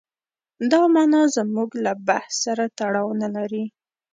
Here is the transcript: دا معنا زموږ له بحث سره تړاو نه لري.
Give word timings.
دا 0.71 0.81
معنا 0.95 1.21
زموږ 1.35 1.69
له 1.85 1.91
بحث 2.07 2.33
سره 2.45 2.63
تړاو 2.79 3.09
نه 3.21 3.29
لري. 3.35 3.63